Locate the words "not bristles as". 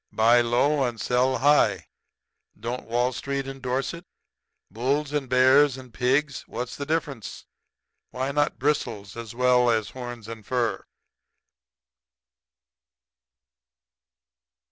8.31-9.35